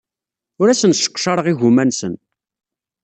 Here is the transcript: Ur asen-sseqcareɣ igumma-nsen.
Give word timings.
Ur 0.59 0.67
asen-sseqcareɣ 0.69 1.45
igumma-nsen. 1.47 2.13